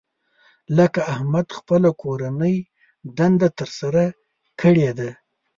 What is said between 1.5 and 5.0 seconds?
خپله کورنۍ دنده تر سره کړې